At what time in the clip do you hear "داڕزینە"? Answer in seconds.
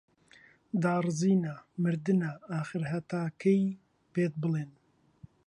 0.83-1.55